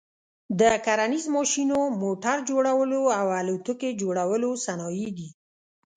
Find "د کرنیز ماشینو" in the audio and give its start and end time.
0.59-1.79